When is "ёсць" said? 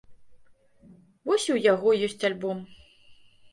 2.09-2.25